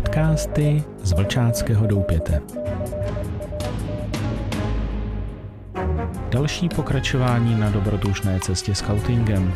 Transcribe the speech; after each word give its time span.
Podcasty 0.00 0.84
z 1.02 1.12
Vlčáckého 1.12 1.86
doupěte. 1.86 2.42
Další 6.30 6.68
pokračování 6.68 7.60
na 7.60 7.70
dobrodružné 7.70 8.40
cestě 8.40 8.74
scoutingem. 8.74 9.54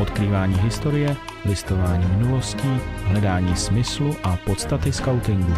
Odkrývání 0.00 0.54
historie, 0.54 1.16
listování 1.44 2.06
minulostí, 2.06 2.68
hledání 3.04 3.56
smyslu 3.56 4.16
a 4.24 4.36
podstaty 4.46 4.92
scoutingu. 4.92 5.54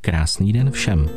Krásný 0.00 0.52
den 0.52 0.70
všem. 0.70 1.08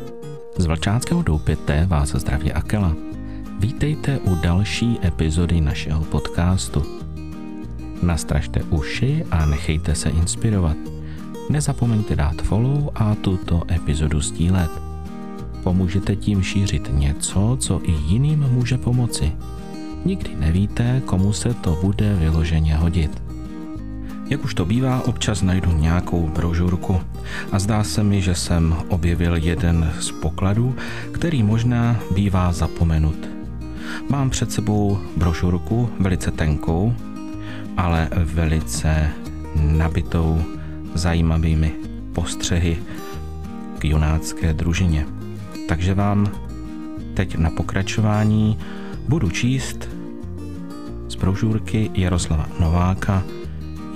Z 0.58 0.66
Vlčáckého 0.66 1.22
doupěte 1.22 1.86
vás 1.86 2.08
zdraví 2.08 2.52
Akela. 2.52 3.15
Vítejte 3.58 4.18
u 4.18 4.34
další 4.34 4.98
epizody 5.04 5.60
našeho 5.60 6.04
podcastu. 6.04 6.82
Nastražte 8.02 8.62
uši 8.62 9.24
a 9.30 9.46
nechejte 9.46 9.94
se 9.94 10.10
inspirovat. 10.10 10.76
Nezapomeňte 11.50 12.16
dát 12.16 12.42
follow 12.42 12.90
a 12.94 13.14
tuto 13.14 13.62
epizodu 13.70 14.20
sdílet. 14.20 14.70
Pomůžete 15.62 16.16
tím 16.16 16.42
šířit 16.42 16.90
něco, 16.92 17.56
co 17.60 17.80
i 17.84 17.92
jiným 17.92 18.38
může 18.38 18.78
pomoci. 18.78 19.32
Nikdy 20.04 20.30
nevíte, 20.36 21.02
komu 21.04 21.32
se 21.32 21.54
to 21.54 21.78
bude 21.82 22.14
vyloženě 22.14 22.76
hodit. 22.76 23.22
Jak 24.28 24.44
už 24.44 24.54
to 24.54 24.64
bývá, 24.64 25.06
občas 25.06 25.42
najdu 25.42 25.72
nějakou 25.72 26.28
brožurku 26.28 27.00
a 27.52 27.58
zdá 27.58 27.84
se 27.84 28.02
mi, 28.02 28.22
že 28.22 28.34
jsem 28.34 28.76
objevil 28.88 29.36
jeden 29.36 29.92
z 30.00 30.10
pokladů, 30.10 30.76
který 31.12 31.42
možná 31.42 31.96
bývá 32.14 32.52
zapomenut. 32.52 33.35
Mám 34.08 34.30
před 34.30 34.52
sebou 34.52 34.98
brožurku 35.16 35.90
velice 36.00 36.30
tenkou, 36.30 36.94
ale 37.76 38.08
velice 38.14 39.08
nabitou 39.56 40.42
zajímavými 40.94 41.72
postřehy 42.12 42.78
k 43.78 43.84
junácké 43.84 44.52
družině. 44.52 45.06
Takže 45.68 45.94
vám 45.94 46.30
teď 47.14 47.36
na 47.36 47.50
pokračování 47.50 48.58
budu 49.08 49.30
číst 49.30 49.88
z 51.08 51.14
brožurky 51.14 51.90
Jaroslava 51.94 52.46
Nováka 52.60 53.22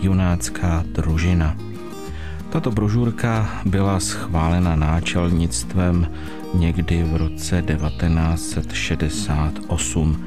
Junácká 0.02 0.84
družina. 0.92 1.56
Tato 2.50 2.70
brožurka 2.70 3.48
byla 3.64 4.00
schválena 4.00 4.76
náčelnictvem 4.76 6.08
někdy 6.54 7.02
v 7.02 7.16
roce 7.16 7.62
1968. 7.62 10.26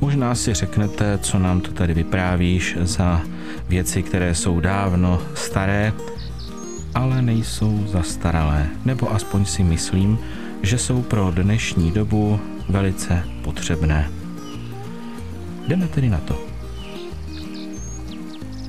Možná 0.00 0.34
si 0.34 0.54
řeknete, 0.54 1.18
co 1.18 1.38
nám 1.38 1.60
to 1.60 1.72
tady 1.72 1.94
vyprávíš 1.94 2.76
za 2.80 3.22
věci, 3.68 4.02
které 4.02 4.34
jsou 4.34 4.60
dávno 4.60 5.22
staré, 5.34 5.92
ale 6.94 7.22
nejsou 7.22 7.86
zastaralé, 7.86 8.66
nebo 8.84 9.12
aspoň 9.12 9.44
si 9.44 9.62
myslím, 9.62 10.18
že 10.62 10.78
jsou 10.78 11.02
pro 11.02 11.30
dnešní 11.30 11.90
dobu 11.90 12.40
velice 12.68 13.24
potřebné. 13.42 14.10
Jdeme 15.68 15.88
tedy 15.88 16.08
na 16.08 16.18
to. 16.18 16.40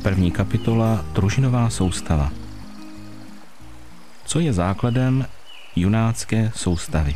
První 0.02 0.32
kapitola 0.32 1.06
Družinová 1.14 1.70
soustava. 1.70 2.32
Co 4.26 4.40
je 4.40 4.54
základem 4.54 5.26
junácké 5.76 6.52
soustavy? 6.56 7.16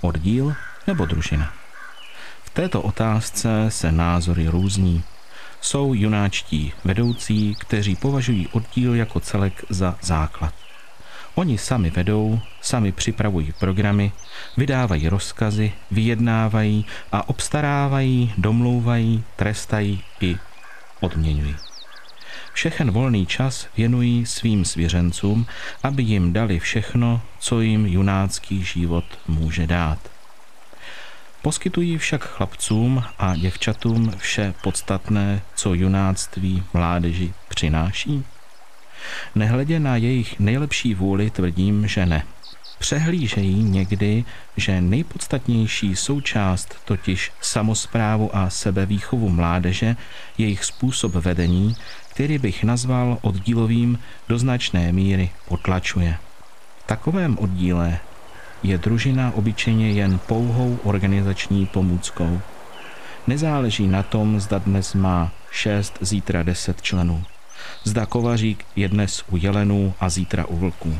Oddíl 0.00 0.54
nebo 0.86 1.06
družina? 1.06 1.52
V 2.44 2.50
této 2.50 2.82
otázce 2.82 3.66
se 3.68 3.92
názory 3.92 4.48
různí. 4.48 5.02
Jsou 5.60 5.94
junáčtí 5.94 6.72
vedoucí, 6.84 7.56
kteří 7.60 7.96
považují 7.96 8.48
oddíl 8.48 8.94
jako 8.94 9.20
celek 9.20 9.64
za 9.68 9.96
základ. 10.00 10.54
Oni 11.34 11.58
sami 11.58 11.90
vedou, 11.90 12.40
sami 12.60 12.92
připravují 12.92 13.52
programy, 13.58 14.12
vydávají 14.56 15.08
rozkazy, 15.08 15.72
vyjednávají 15.90 16.86
a 17.12 17.28
obstarávají, 17.28 18.34
domlouvají, 18.38 19.24
trestají 19.36 20.02
i 20.20 20.36
odměňují. 21.00 21.69
Všechen 22.52 22.90
volný 22.90 23.26
čas 23.26 23.68
věnují 23.76 24.26
svým 24.26 24.64
svěřencům, 24.64 25.46
aby 25.82 26.02
jim 26.02 26.32
dali 26.32 26.58
všechno, 26.58 27.22
co 27.38 27.60
jim 27.60 27.86
junácký 27.86 28.64
život 28.64 29.04
může 29.28 29.66
dát. 29.66 29.98
Poskytují 31.42 31.98
však 31.98 32.24
chlapcům 32.24 33.04
a 33.18 33.36
děvčatům 33.36 34.12
vše 34.18 34.54
podstatné, 34.62 35.42
co 35.54 35.74
junáctví 35.74 36.62
mládeži 36.74 37.32
přináší? 37.48 38.24
Nehledě 39.34 39.80
na 39.80 39.96
jejich 39.96 40.40
nejlepší 40.40 40.94
vůli 40.94 41.30
tvrdím, 41.30 41.88
že 41.88 42.06
ne. 42.06 42.22
Přehlížejí 42.80 43.62
někdy, 43.62 44.24
že 44.56 44.80
nejpodstatnější 44.80 45.96
součást, 45.96 46.76
totiž 46.84 47.32
samozprávu 47.40 48.36
a 48.36 48.50
sebevýchovu 48.50 49.28
mládeže, 49.28 49.96
jejich 50.38 50.64
způsob 50.64 51.12
vedení, 51.12 51.76
který 52.10 52.38
bych 52.38 52.64
nazval 52.64 53.18
oddílovým, 53.22 53.98
do 54.28 54.38
značné 54.38 54.92
míry 54.92 55.30
potlačuje. 55.48 56.16
V 56.84 56.86
takovém 56.86 57.38
oddíle 57.38 57.98
je 58.62 58.78
družina 58.78 59.32
obyčejně 59.34 59.92
jen 59.92 60.18
pouhou 60.18 60.78
organizační 60.84 61.66
pomůckou. 61.66 62.40
Nezáleží 63.26 63.86
na 63.86 64.02
tom, 64.02 64.40
zda 64.40 64.58
dnes 64.58 64.94
má 64.94 65.32
6, 65.50 65.98
zítra 66.00 66.42
10 66.42 66.82
členů. 66.82 67.24
Zda 67.84 68.06
kovařík 68.06 68.64
je 68.76 68.88
dnes 68.88 69.24
u 69.30 69.36
jelenů 69.36 69.94
a 70.00 70.08
zítra 70.08 70.46
u 70.46 70.56
vlků. 70.56 70.98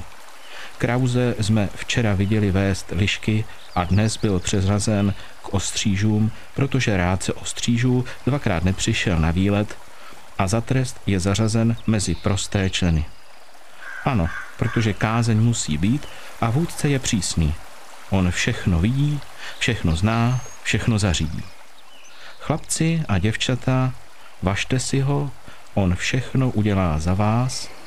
Krauze 0.81 1.35
jsme 1.41 1.69
včera 1.75 2.15
viděli 2.15 2.51
vést 2.51 2.87
lišky 2.91 3.45
a 3.75 3.85
dnes 3.85 4.17
byl 4.17 4.39
přezrazen 4.39 5.15
k 5.43 5.55
ostřížům, 5.55 6.31
protože 6.55 6.97
rádce 6.97 7.33
ostřížů 7.33 8.05
dvakrát 8.27 8.65
nepřišel 8.65 9.19
na 9.19 9.31
výlet 9.31 9.77
a 10.39 10.47
za 10.47 10.61
trest 10.61 11.01
je 11.07 11.21
zařazen 11.21 11.77
mezi 11.87 12.15
prosté 12.15 12.71
členy. 12.71 13.05
Ano, 14.05 14.29
protože 14.57 14.93
kázeň 14.93 15.39
musí 15.39 15.79
být 15.79 16.09
a 16.41 16.51
vůdce 16.51 16.89
je 16.89 16.99
přísný. 16.99 17.55
On 18.11 18.31
všechno 18.31 18.81
vidí, 18.81 19.21
všechno 19.59 19.97
zná, 19.97 20.41
všechno 20.63 20.99
zařídí. 20.99 21.43
Chlapci 22.39 23.03
a 23.09 23.19
děvčata, 23.19 23.93
vašte 24.43 24.79
si 24.79 25.01
ho, 25.01 25.31
on 25.75 25.97
všechno 25.97 26.51
udělá 26.51 26.99
za 26.99 27.15
vás 27.15 27.80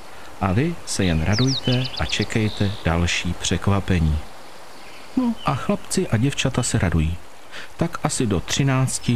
a 0.43 0.51
vy 0.51 0.75
se 0.85 1.05
jen 1.05 1.21
radujte 1.21 1.83
a 1.99 2.05
čekejte 2.05 2.71
další 2.85 3.33
překvapení. 3.33 4.17
No 5.17 5.35
a 5.45 5.55
chlapci 5.55 6.07
a 6.07 6.17
děvčata 6.17 6.63
se 6.63 6.79
radují. 6.79 7.17
Tak 7.77 7.99
asi 8.03 8.25
do 8.25 8.39
13 8.39 9.11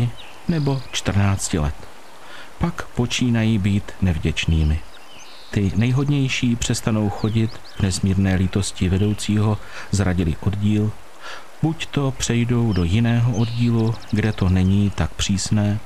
nebo 0.47 0.81
14 0.91 1.53
let. 1.53 1.75
Pak 2.59 2.87
počínají 2.87 3.57
být 3.57 3.91
nevděčnými. 4.01 4.79
Ty 5.51 5.71
nejhodnější 5.75 6.55
přestanou 6.55 7.09
chodit 7.09 7.51
v 7.77 7.79
nesmírné 7.81 8.35
lítosti 8.35 8.89
vedoucího, 8.89 9.57
zradili 9.91 10.35
oddíl, 10.39 10.91
buď 11.61 11.85
to 11.85 12.13
přejdou 12.17 12.73
do 12.73 12.83
jiného 12.83 13.35
oddílu, 13.35 13.95
kde 14.11 14.31
to 14.31 14.49
není 14.49 14.89
tak 14.89 15.11
přísné, 15.13 15.79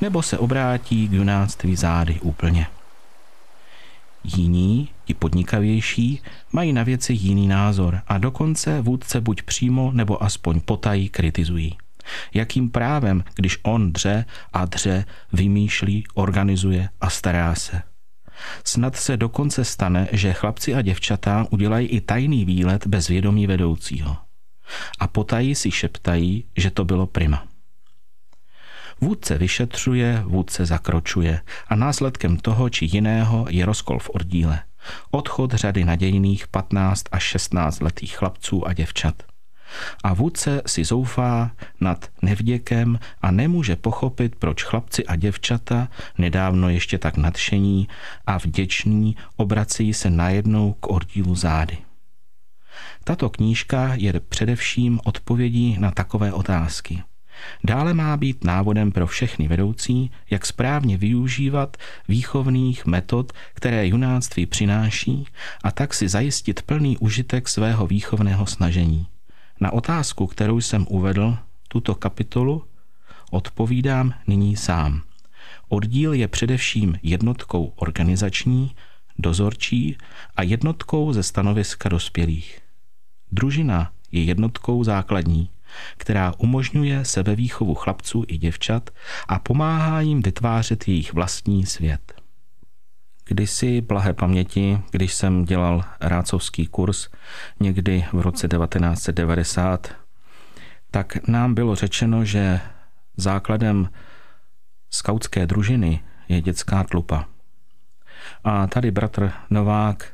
nebo 0.00 0.22
se 0.22 0.38
obrátí 0.38 1.08
k 1.08 1.12
junáctví 1.12 1.76
zády 1.76 2.20
úplně. 2.20 2.66
Jiní, 4.24 4.88
ti 5.04 5.14
podnikavější, 5.14 6.20
mají 6.52 6.72
na 6.72 6.82
věci 6.82 7.12
jiný 7.12 7.48
názor 7.48 8.00
a 8.06 8.18
dokonce 8.18 8.80
vůdce 8.80 9.20
buď 9.20 9.42
přímo 9.42 9.92
nebo 9.94 10.22
aspoň 10.22 10.60
potají 10.60 11.08
kritizují. 11.08 11.76
Jakým 12.34 12.70
právem, 12.70 13.24
když 13.34 13.58
on 13.62 13.92
dře 13.92 14.24
a 14.52 14.64
dře, 14.64 15.04
vymýšlí, 15.32 16.04
organizuje 16.14 16.88
a 17.00 17.10
stará 17.10 17.54
se. 17.54 17.82
Snad 18.64 18.96
se 18.96 19.16
dokonce 19.16 19.64
stane, 19.64 20.08
že 20.12 20.32
chlapci 20.32 20.74
a 20.74 20.82
děvčata 20.82 21.46
udělají 21.50 21.86
i 21.86 22.00
tajný 22.00 22.44
výlet 22.44 22.86
bez 22.86 23.08
vědomí 23.08 23.46
vedoucího. 23.46 24.16
A 24.98 25.06
potají 25.06 25.54
si 25.54 25.70
šeptají, 25.70 26.44
že 26.56 26.70
to 26.70 26.84
bylo 26.84 27.06
prima. 27.06 27.49
Vůdce 29.00 29.38
vyšetřuje, 29.38 30.22
vůdce 30.26 30.66
zakročuje 30.66 31.40
a 31.68 31.74
následkem 31.74 32.36
toho 32.36 32.70
či 32.70 32.88
jiného 32.92 33.46
je 33.48 33.66
rozkol 33.66 33.98
v 33.98 34.10
oddíle. 34.10 34.62
Odchod 35.10 35.52
řady 35.54 35.84
nadějných 35.84 36.48
15 36.48 37.04
až 37.12 37.22
16 37.22 37.80
letých 37.80 38.16
chlapců 38.16 38.66
a 38.66 38.72
děvčat. 38.72 39.22
A 40.04 40.14
vůdce 40.14 40.62
si 40.66 40.84
zoufá 40.84 41.50
nad 41.80 42.08
nevděkem 42.22 42.98
a 43.22 43.30
nemůže 43.30 43.76
pochopit, 43.76 44.36
proč 44.36 44.64
chlapci 44.64 45.06
a 45.06 45.16
děvčata, 45.16 45.88
nedávno 46.18 46.68
ještě 46.68 46.98
tak 46.98 47.16
nadšení 47.16 47.88
a 48.26 48.38
vděční, 48.38 49.16
obracejí 49.36 49.94
se 49.94 50.10
najednou 50.10 50.72
k 50.72 50.86
oddílu 50.86 51.34
zády. 51.34 51.78
Tato 53.04 53.30
knížka 53.30 53.94
je 53.94 54.20
především 54.20 55.00
odpovědí 55.04 55.76
na 55.80 55.90
takové 55.90 56.32
otázky. 56.32 57.02
Dále 57.64 57.94
má 57.94 58.16
být 58.16 58.44
návodem 58.44 58.92
pro 58.92 59.06
všechny 59.06 59.48
vedoucí, 59.48 60.10
jak 60.30 60.46
správně 60.46 60.96
využívat 60.96 61.76
výchovných 62.08 62.86
metod, 62.86 63.32
které 63.54 63.86
junáctví 63.86 64.46
přináší, 64.46 65.26
a 65.64 65.70
tak 65.70 65.94
si 65.94 66.08
zajistit 66.08 66.62
plný 66.62 66.98
užitek 66.98 67.48
svého 67.48 67.86
výchovného 67.86 68.46
snažení. 68.46 69.06
Na 69.60 69.72
otázku, 69.72 70.26
kterou 70.26 70.60
jsem 70.60 70.86
uvedl, 70.88 71.38
tuto 71.68 71.94
kapitolu, 71.94 72.64
odpovídám 73.30 74.14
nyní 74.26 74.56
sám. 74.56 75.02
Oddíl 75.68 76.12
je 76.12 76.28
především 76.28 76.98
jednotkou 77.02 77.72
organizační, 77.76 78.74
dozorčí 79.18 79.96
a 80.36 80.42
jednotkou 80.42 81.12
ze 81.12 81.22
stanoviska 81.22 81.88
dospělých. 81.88 82.60
Družina 83.32 83.92
je 84.12 84.22
jednotkou 84.22 84.84
základní, 84.84 85.48
která 85.96 86.32
umožňuje 86.38 87.04
sebevýchovu 87.04 87.74
chlapců 87.74 88.24
i 88.28 88.38
děvčat 88.38 88.90
a 89.28 89.38
pomáhá 89.38 90.00
jim 90.00 90.22
vytvářet 90.22 90.88
jejich 90.88 91.12
vlastní 91.12 91.66
svět. 91.66 92.20
Kdysi 93.24 93.80
blahé 93.80 94.12
paměti, 94.12 94.80
když 94.90 95.14
jsem 95.14 95.44
dělal 95.44 95.84
rácovský 96.00 96.66
kurz 96.66 97.08
někdy 97.60 98.04
v 98.12 98.20
roce 98.20 98.48
1990, 98.48 99.96
tak 100.90 101.28
nám 101.28 101.54
bylo 101.54 101.74
řečeno, 101.74 102.24
že 102.24 102.60
základem 103.16 103.88
skautské 104.90 105.46
družiny 105.46 106.04
je 106.28 106.40
dětská 106.40 106.84
tlupa. 106.84 107.28
A 108.44 108.66
tady 108.66 108.90
bratr 108.90 109.32
Novák 109.50 110.12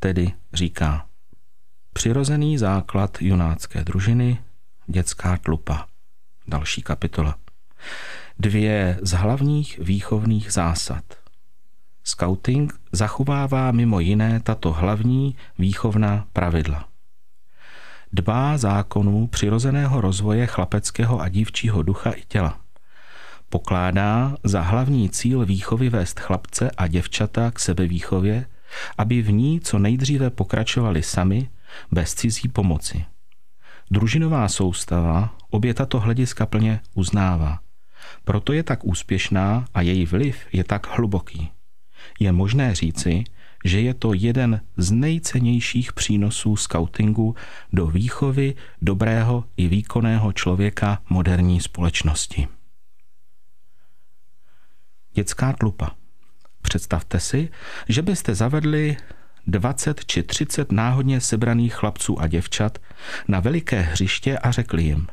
tedy 0.00 0.32
říká, 0.52 1.06
přirozený 1.92 2.58
základ 2.58 3.18
junácké 3.20 3.84
družiny, 3.84 4.38
dětská 4.90 5.36
tlupa. 5.36 5.86
Další 6.48 6.82
kapitola. 6.82 7.36
Dvě 8.38 8.98
z 9.02 9.12
hlavních 9.12 9.78
výchovných 9.78 10.52
zásad. 10.52 11.04
Scouting 12.04 12.80
zachovává 12.92 13.72
mimo 13.72 14.00
jiné 14.00 14.40
tato 14.40 14.72
hlavní 14.72 15.36
výchovná 15.58 16.26
pravidla. 16.32 16.88
Dbá 18.12 18.58
zákonů 18.58 19.26
přirozeného 19.26 20.00
rozvoje 20.00 20.46
chlapeckého 20.46 21.20
a 21.20 21.28
dívčího 21.28 21.82
ducha 21.82 22.10
i 22.10 22.22
těla– 22.28 22.60
pokládá 23.50 24.36
za 24.44 24.60
hlavní 24.60 25.10
cíl 25.10 25.46
výchovy 25.46 25.88
vést 25.88 26.20
chlapce 26.20 26.70
a 26.70 26.86
děvčata 26.86 27.50
k 27.50 27.58
sebevýchově, 27.58 28.46
aby 28.98 29.22
v 29.22 29.32
ní 29.32 29.60
co 29.60 29.78
nejdříve 29.78 30.30
pokračovali 30.30 31.02
sami, 31.02 31.48
bez 31.92 32.14
cizí 32.14 32.48
pomoci. 32.48 33.04
Družinová 33.90 34.48
soustava 34.48 35.36
obě 35.50 35.74
tato 35.74 36.00
hlediska 36.00 36.46
plně 36.46 36.80
uznává. 36.94 37.58
Proto 38.24 38.52
je 38.52 38.62
tak 38.62 38.84
úspěšná 38.84 39.64
a 39.74 39.80
její 39.80 40.06
vliv 40.06 40.46
je 40.52 40.64
tak 40.64 40.96
hluboký. 40.96 41.50
Je 42.20 42.32
možné 42.32 42.74
říci, 42.74 43.24
že 43.64 43.80
je 43.80 43.94
to 43.94 44.12
jeden 44.14 44.60
z 44.76 44.90
nejcennějších 44.90 45.92
přínosů 45.92 46.56
skautingu 46.56 47.34
do 47.72 47.86
výchovy 47.86 48.54
dobrého 48.82 49.44
i 49.56 49.68
výkonného 49.68 50.32
člověka 50.32 51.02
moderní 51.08 51.60
společnosti. 51.60 52.48
Dětská 55.14 55.52
tlupa. 55.52 55.90
Představte 56.62 57.20
si, 57.20 57.48
že 57.88 58.02
byste 58.02 58.34
zavedli 58.34 58.96
20 59.46 60.04
či 60.04 60.22
30 60.22 60.72
náhodně 60.72 61.20
sebraných 61.20 61.74
chlapců 61.74 62.20
a 62.20 62.26
děvčat 62.26 62.78
na 63.28 63.40
veliké 63.40 63.80
hřiště 63.80 64.38
a 64.38 64.50
řekli 64.50 64.82
jim, 64.82 65.06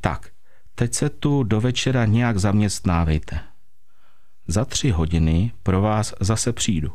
tak, 0.00 0.30
teď 0.74 0.94
se 0.94 1.10
tu 1.10 1.42
do 1.42 1.60
večera 1.60 2.04
nějak 2.04 2.38
zaměstnávejte. 2.38 3.40
Za 4.46 4.64
tři 4.64 4.90
hodiny 4.90 5.52
pro 5.62 5.80
vás 5.80 6.14
zase 6.20 6.52
přijdu. 6.52 6.92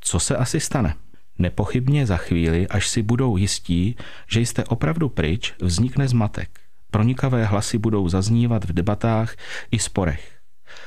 Co 0.00 0.20
se 0.20 0.36
asi 0.36 0.60
stane? 0.60 0.94
Nepochybně 1.38 2.06
za 2.06 2.16
chvíli, 2.16 2.68
až 2.68 2.88
si 2.88 3.02
budou 3.02 3.36
jistí, 3.36 3.96
že 4.30 4.40
jste 4.40 4.64
opravdu 4.64 5.08
pryč, 5.08 5.54
vznikne 5.62 6.08
zmatek. 6.08 6.60
Pronikavé 6.90 7.44
hlasy 7.44 7.78
budou 7.78 8.08
zaznívat 8.08 8.64
v 8.64 8.72
debatách 8.72 9.36
i 9.70 9.78
sporech 9.78 10.35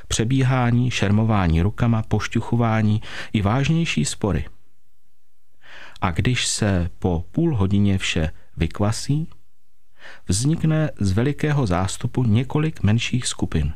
přebíhání, 0.08 0.92
šermování 0.92 1.62
rukama, 1.62 2.04
pošťuchování 2.04 3.02
i 3.34 3.42
vážnější 3.42 4.06
spory. 4.06 4.46
A 6.02 6.12
když 6.12 6.48
se 6.48 6.90
po 7.00 7.26
půl 7.32 7.56
hodině 7.56 7.98
vše 7.98 8.32
vykvasí, 8.58 9.28
vznikne 10.28 10.92
z 11.00 11.12
velikého 11.12 11.68
zástupu 11.68 12.24
několik 12.24 12.84
menších 12.84 13.28
skupin, 13.28 13.74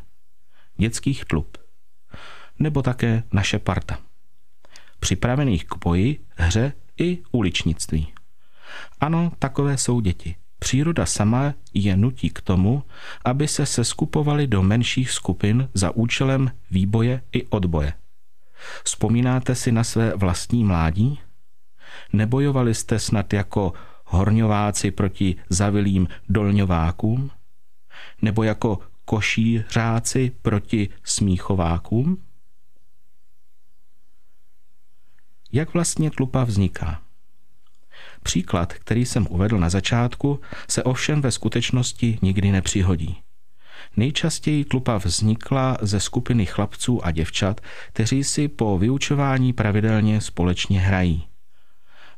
dětských 0.77 1.25
klub, 1.25 1.57
nebo 2.59 2.81
také 2.81 3.23
naše 3.31 3.59
parta, 3.59 3.99
připravených 4.99 5.65
k 5.65 5.77
boji, 5.77 6.25
hře 6.35 6.73
i 6.97 7.23
uličnictví. 7.31 8.13
Ano, 8.99 9.31
takové 9.39 9.77
jsou 9.77 9.99
děti. 9.99 10.35
Příroda 10.63 11.05
sama 11.05 11.53
je 11.73 11.97
nutí 11.97 12.29
k 12.29 12.41
tomu, 12.41 12.83
aby 13.25 13.47
se 13.47 13.65
seskupovali 13.65 14.47
do 14.47 14.63
menších 14.63 15.11
skupin 15.11 15.69
za 15.73 15.91
účelem 15.91 16.51
výboje 16.71 17.21
i 17.31 17.45
odboje. 17.45 17.93
Vzpomínáte 18.83 19.55
si 19.55 19.71
na 19.71 19.83
své 19.83 20.15
vlastní 20.15 20.63
mládí? 20.63 21.19
Nebojovali 22.13 22.75
jste 22.75 22.99
snad 22.99 23.33
jako 23.33 23.73
horňováci 24.05 24.91
proti 24.91 25.35
zavilým 25.49 26.07
dolňovákům? 26.29 27.31
Nebo 28.21 28.43
jako 28.43 28.79
košířáci 29.05 30.31
proti 30.41 30.89
smíchovákům? 31.03 32.23
Jak 35.51 35.73
vlastně 35.73 36.11
tlupa 36.11 36.43
vzniká? 36.43 37.02
Příklad, 38.23 38.73
který 38.73 39.05
jsem 39.05 39.27
uvedl 39.29 39.57
na 39.57 39.69
začátku, 39.69 40.39
se 40.69 40.83
ovšem 40.83 41.21
ve 41.21 41.31
skutečnosti 41.31 42.19
nikdy 42.21 42.51
nepřihodí. 42.51 43.17
Nejčastěji 43.97 44.65
tlupa 44.65 44.97
vznikla 44.97 45.77
ze 45.81 45.99
skupiny 45.99 46.45
chlapců 46.45 47.05
a 47.05 47.11
děvčat, 47.11 47.61
kteří 47.87 48.23
si 48.23 48.47
po 48.47 48.77
vyučování 48.77 49.53
pravidelně 49.53 50.21
společně 50.21 50.79
hrají. 50.79 51.27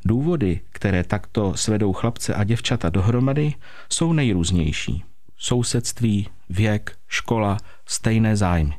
Důvody, 0.05 0.59
které 0.69 1.03
takto 1.03 1.57
svedou 1.57 1.93
chlapce 1.93 2.33
a 2.33 2.43
děvčata 2.43 2.89
dohromady, 2.89 3.53
jsou 3.89 4.13
nejrůznější. 4.13 5.03
Sousedství, 5.37 6.27
věk, 6.49 6.97
škola, 7.07 7.57
stejné 7.85 8.35
zájmy. 8.35 8.73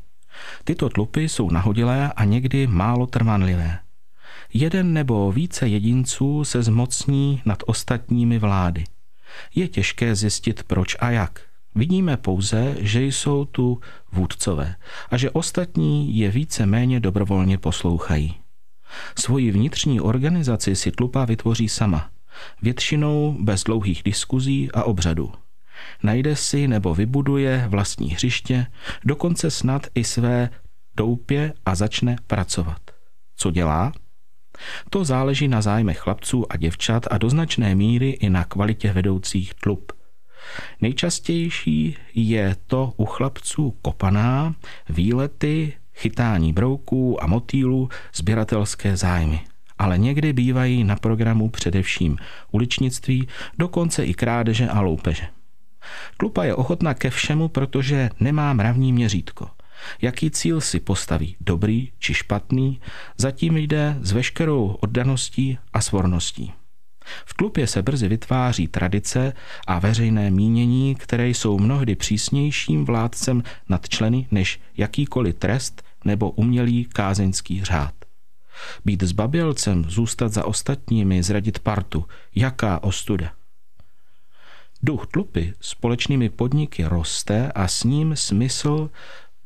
Tyto 0.64 0.88
tlupy 0.88 1.28
jsou 1.28 1.50
nahodilé 1.50 2.12
a 2.12 2.24
někdy 2.24 2.66
málo 2.66 3.06
trvanlivé 3.06 3.78
jeden 4.56 4.92
nebo 4.92 5.32
více 5.32 5.68
jedinců 5.68 6.44
se 6.44 6.62
zmocní 6.62 7.42
nad 7.44 7.62
ostatními 7.66 8.38
vlády. 8.38 8.84
Je 9.54 9.68
těžké 9.68 10.14
zjistit 10.14 10.62
proč 10.62 10.96
a 11.00 11.10
jak. 11.10 11.40
Vidíme 11.74 12.16
pouze, 12.16 12.76
že 12.78 13.04
jsou 13.04 13.44
tu 13.44 13.80
vůdcové 14.12 14.76
a 15.10 15.16
že 15.16 15.30
ostatní 15.30 16.18
je 16.18 16.30
více 16.30 16.66
méně 16.66 17.00
dobrovolně 17.00 17.58
poslouchají. 17.58 18.34
Svoji 19.18 19.50
vnitřní 19.50 20.00
organizaci 20.00 20.76
si 20.76 20.90
tlupa 20.90 21.24
vytvoří 21.24 21.68
sama, 21.68 22.10
většinou 22.62 23.36
bez 23.40 23.62
dlouhých 23.64 24.02
diskuzí 24.02 24.72
a 24.72 24.84
obřadů. 24.84 25.32
Najde 26.02 26.36
si 26.36 26.68
nebo 26.68 26.94
vybuduje 26.94 27.66
vlastní 27.68 28.10
hřiště, 28.10 28.66
dokonce 29.04 29.50
snad 29.50 29.86
i 29.94 30.04
své 30.04 30.50
doupě 30.96 31.52
a 31.66 31.74
začne 31.74 32.16
pracovat. 32.26 32.80
Co 33.36 33.50
dělá? 33.50 33.92
To 34.90 35.04
záleží 35.04 35.48
na 35.48 35.62
zájmech 35.62 35.98
chlapců 35.98 36.52
a 36.52 36.56
děvčat 36.56 37.06
a 37.10 37.18
do 37.18 37.30
značné 37.30 37.74
míry 37.74 38.10
i 38.10 38.30
na 38.30 38.44
kvalitě 38.44 38.92
vedoucích 38.92 39.54
tlub. 39.54 39.92
Nejčastější 40.80 41.96
je 42.14 42.56
to 42.66 42.92
u 42.96 43.04
chlapců 43.04 43.74
kopaná, 43.82 44.54
výlety, 44.88 45.72
chytání 45.94 46.52
brouků 46.52 47.22
a 47.22 47.26
motýlů, 47.26 47.88
sběratelské 48.14 48.96
zájmy. 48.96 49.40
Ale 49.78 49.98
někdy 49.98 50.32
bývají 50.32 50.84
na 50.84 50.96
programu 50.96 51.48
především 51.48 52.16
uličnictví, 52.50 53.28
dokonce 53.58 54.04
i 54.04 54.14
krádeže 54.14 54.68
a 54.68 54.80
loupeže. 54.80 55.26
Tlupa 56.16 56.44
je 56.44 56.54
ochotná 56.54 56.94
ke 56.94 57.10
všemu, 57.10 57.48
protože 57.48 58.10
nemá 58.20 58.52
mravní 58.52 58.92
měřítko. 58.92 59.50
Jaký 60.02 60.30
cíl 60.30 60.60
si 60.60 60.80
postaví, 60.80 61.36
dobrý 61.40 61.92
či 61.98 62.14
špatný, 62.14 62.80
zatím 63.16 63.56
jde 63.56 63.96
s 64.00 64.12
veškerou 64.12 64.66
oddaností 64.80 65.58
a 65.72 65.80
svorností. 65.80 66.52
V 67.26 67.34
tlupě 67.34 67.66
se 67.66 67.82
brzy 67.82 68.08
vytváří 68.08 68.68
tradice 68.68 69.32
a 69.66 69.78
veřejné 69.78 70.30
mínění, 70.30 70.94
které 70.94 71.28
jsou 71.28 71.58
mnohdy 71.58 71.96
přísnějším 71.96 72.84
vládcem 72.84 73.42
nad 73.68 73.88
členy 73.88 74.26
než 74.30 74.60
jakýkoliv 74.76 75.34
trest 75.34 75.82
nebo 76.04 76.30
umělý 76.30 76.84
kázeňský 76.84 77.64
řád. 77.64 77.94
Být 78.84 79.02
zbabělcem, 79.02 79.84
zůstat 79.88 80.32
za 80.32 80.44
ostatními, 80.44 81.22
zradit 81.22 81.58
partu, 81.58 82.04
jaká 82.34 82.82
ostuda. 82.82 83.32
Duch 84.82 85.06
tlupy 85.06 85.52
společnými 85.60 86.28
podniky 86.30 86.84
roste 86.84 87.52
a 87.52 87.68
s 87.68 87.84
ním 87.84 88.16
smysl 88.16 88.90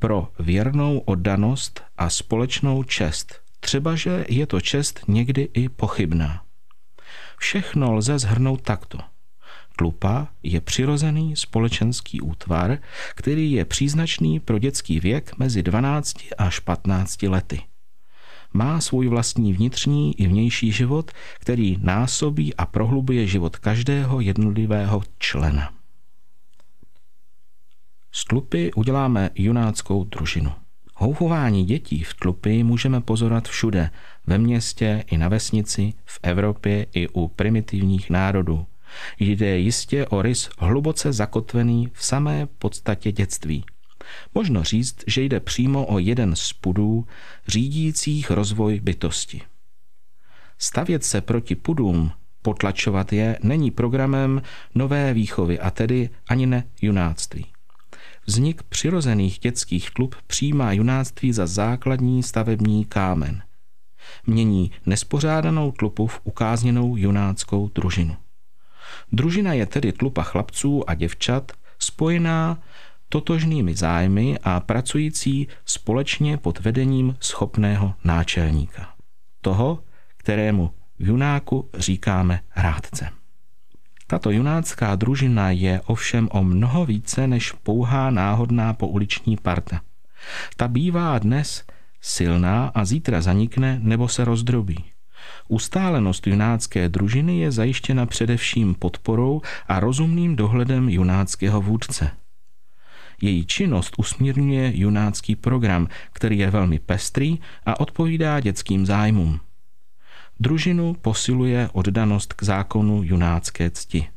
pro 0.00 0.28
věrnou 0.38 0.98
oddanost 0.98 1.82
a 1.98 2.10
společnou 2.10 2.82
čest, 2.82 3.40
třebaže 3.60 4.24
je 4.28 4.46
to 4.46 4.60
čest 4.60 5.00
někdy 5.08 5.48
i 5.52 5.68
pochybná. 5.68 6.42
Všechno 7.38 7.92
lze 7.92 8.18
zhrnout 8.18 8.62
takto. 8.62 8.98
Tlupa 9.76 10.28
je 10.42 10.60
přirozený 10.60 11.36
společenský 11.36 12.20
útvar, 12.20 12.78
který 13.14 13.52
je 13.52 13.64
příznačný 13.64 14.40
pro 14.40 14.58
dětský 14.58 15.00
věk 15.00 15.38
mezi 15.38 15.62
12 15.62 16.16
až 16.38 16.58
15 16.58 17.22
lety. 17.22 17.62
Má 18.52 18.80
svůj 18.80 19.08
vlastní 19.08 19.52
vnitřní 19.52 20.20
i 20.20 20.26
vnější 20.26 20.72
život, 20.72 21.10
který 21.38 21.76
násobí 21.80 22.54
a 22.54 22.66
prohlubuje 22.66 23.26
život 23.26 23.56
každého 23.56 24.20
jednotlivého 24.20 25.02
člena. 25.18 25.79
Z 28.12 28.24
tlupy 28.24 28.72
uděláme 28.72 29.30
junáckou 29.34 30.04
družinu. 30.04 30.52
Houchování 30.94 31.64
dětí 31.64 32.04
v 32.04 32.14
tlupy 32.14 32.62
můžeme 32.62 33.00
pozorovat 33.00 33.48
všude, 33.48 33.90
ve 34.26 34.38
městě 34.38 35.04
i 35.10 35.18
na 35.18 35.28
vesnici, 35.28 35.92
v 36.04 36.18
Evropě 36.22 36.86
i 36.94 37.08
u 37.08 37.28
primitivních 37.28 38.10
národů. 38.10 38.66
Jde 39.18 39.58
jistě 39.58 40.06
o 40.06 40.22
rys 40.22 40.50
hluboce 40.58 41.12
zakotvený 41.12 41.88
v 41.92 42.04
samé 42.04 42.46
podstatě 42.46 43.12
dětství. 43.12 43.64
Možno 44.34 44.64
říct, 44.64 45.04
že 45.06 45.22
jde 45.22 45.40
přímo 45.40 45.86
o 45.86 45.98
jeden 45.98 46.36
z 46.36 46.52
pudů 46.52 47.06
řídících 47.46 48.30
rozvoj 48.30 48.80
bytosti. 48.80 49.42
Stavět 50.58 51.04
se 51.04 51.20
proti 51.20 51.54
pudům, 51.54 52.12
potlačovat 52.42 53.12
je, 53.12 53.38
není 53.42 53.70
programem 53.70 54.42
nové 54.74 55.14
výchovy 55.14 55.60
a 55.60 55.70
tedy 55.70 56.10
ani 56.28 56.46
ne 56.46 56.64
junáctví. 56.82 57.46
Vznik 58.30 58.62
přirozených 58.62 59.38
dětských 59.38 59.90
klub 59.90 60.16
přijímá 60.26 60.72
junáctví 60.72 61.32
za 61.32 61.46
základní 61.46 62.22
stavební 62.22 62.84
kámen. 62.84 63.42
Mění 64.26 64.70
nespořádanou 64.86 65.72
tlupu 65.72 66.06
v 66.06 66.20
ukázněnou 66.24 66.96
junáckou 66.96 67.68
družinu. 67.74 68.16
Družina 69.12 69.52
je 69.52 69.66
tedy 69.66 69.92
tlupa 69.92 70.22
chlapců 70.22 70.90
a 70.90 70.94
děvčat 70.94 71.52
spojená 71.78 72.62
totožnými 73.08 73.74
zájmy 73.74 74.38
a 74.42 74.60
pracující 74.60 75.48
společně 75.64 76.36
pod 76.36 76.60
vedením 76.60 77.16
schopného 77.20 77.94
náčelníka. 78.04 78.94
Toho, 79.40 79.84
kterému 80.16 80.70
v 80.98 81.06
junáku 81.06 81.70
říkáme 81.74 82.40
rádce. 82.56 83.19
Tato 84.10 84.30
junácká 84.30 84.96
družina 84.96 85.50
je 85.50 85.80
ovšem 85.86 86.28
o 86.32 86.44
mnoho 86.44 86.86
více 86.86 87.26
než 87.26 87.52
pouhá 87.52 88.10
náhodná 88.10 88.72
pouliční 88.72 89.36
parta. 89.36 89.80
Ta 90.56 90.68
bývá 90.68 91.18
dnes 91.18 91.64
silná 92.00 92.66
a 92.74 92.84
zítra 92.84 93.20
zanikne 93.20 93.78
nebo 93.82 94.08
se 94.08 94.24
rozdrobí. 94.24 94.84
Ustálenost 95.48 96.26
junácké 96.26 96.88
družiny 96.88 97.38
je 97.38 97.52
zajištěna 97.52 98.06
především 98.06 98.74
podporou 98.74 99.42
a 99.68 99.80
rozumným 99.80 100.36
dohledem 100.36 100.88
junáckého 100.88 101.60
vůdce. 101.60 102.10
Její 103.22 103.46
činnost 103.46 103.94
usmírňuje 103.98 104.72
junácký 104.76 105.36
program, 105.36 105.88
který 106.12 106.38
je 106.38 106.50
velmi 106.50 106.78
pestrý 106.78 107.38
a 107.66 107.80
odpovídá 107.80 108.40
dětským 108.40 108.86
zájmům. 108.86 109.40
Družinu 110.40 110.94
posiluje 110.94 111.68
oddanost 111.72 112.32
k 112.32 112.42
zákonu 112.42 113.02
junácké 113.02 113.70
cti. 113.70 114.08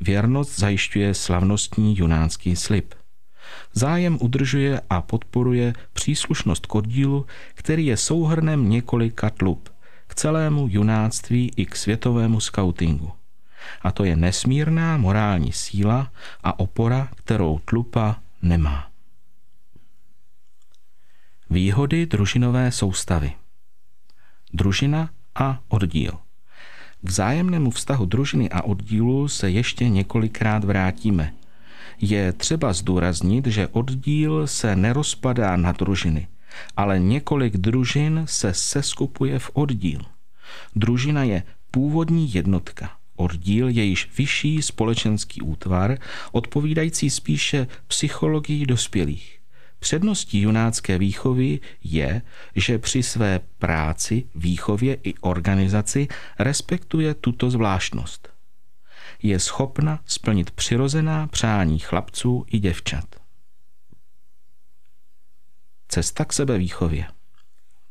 Věrnost 0.00 0.58
zajišťuje 0.58 1.14
slavnostní 1.14 1.98
junácký 1.98 2.56
slib. 2.56 2.94
Zájem 3.72 4.18
udržuje 4.20 4.80
a 4.90 5.02
podporuje 5.02 5.72
příslušnost 5.92 6.66
k 6.66 6.74
oddílu, 6.74 7.26
který 7.54 7.86
je 7.86 7.96
souhrnem 7.96 8.70
několika 8.70 9.30
tlub, 9.30 9.68
k 10.06 10.14
celému 10.14 10.66
junáctví 10.70 11.52
i 11.56 11.66
k 11.66 11.76
světovému 11.76 12.40
skautingu. 12.40 13.12
A 13.82 13.92
to 13.92 14.04
je 14.04 14.16
nesmírná 14.16 14.96
morální 14.96 15.52
síla 15.52 16.12
a 16.42 16.58
opora, 16.58 17.08
kterou 17.14 17.58
tlupa 17.64 18.16
nemá. 18.42 18.90
Výhody 21.50 22.06
družinové 22.06 22.72
soustavy. 22.72 23.32
Družina 24.52 25.10
a 25.38 25.60
oddíl. 25.68 26.12
K 27.02 27.08
vzájemnému 27.08 27.70
vztahu 27.70 28.06
družiny 28.06 28.50
a 28.50 28.62
oddílu 28.62 29.28
se 29.28 29.50
ještě 29.50 29.88
několikrát 29.88 30.64
vrátíme. 30.64 31.34
Je 32.00 32.32
třeba 32.32 32.72
zdůraznit, 32.72 33.46
že 33.46 33.68
oddíl 33.68 34.46
se 34.46 34.76
nerozpadá 34.76 35.56
na 35.56 35.72
družiny, 35.72 36.28
ale 36.76 36.98
několik 36.98 37.56
družin 37.56 38.22
se 38.24 38.54
seskupuje 38.54 39.38
v 39.38 39.50
oddíl. 39.52 40.00
Družina 40.76 41.22
je 41.22 41.42
původní 41.70 42.34
jednotka. 42.34 42.90
Oddíl 43.16 43.68
je 43.68 43.84
již 43.84 44.10
vyšší 44.18 44.62
společenský 44.62 45.40
útvar, 45.40 45.98
odpovídající 46.32 47.10
spíše 47.10 47.66
psychologii 47.86 48.66
dospělých. 48.66 49.37
Předností 49.78 50.40
junácké 50.40 50.98
výchovy 50.98 51.60
je, 51.84 52.22
že 52.56 52.78
při 52.78 53.02
své 53.02 53.40
práci, 53.58 54.24
výchově 54.34 54.94
i 54.94 55.14
organizaci 55.14 56.08
respektuje 56.38 57.14
tuto 57.14 57.50
zvláštnost. 57.50 58.28
Je 59.22 59.38
schopna 59.38 60.00
splnit 60.06 60.50
přirozená 60.50 61.26
přání 61.26 61.78
chlapců 61.78 62.46
i 62.50 62.58
děvčat. 62.58 63.04
Cesta 65.88 66.24
k 66.24 66.32
sebevýchově. 66.32 67.06